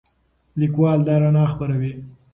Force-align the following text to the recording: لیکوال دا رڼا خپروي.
لیکوال 0.59 0.99
دا 1.07 1.15
رڼا 1.21 1.43
خپروي. 1.53 1.91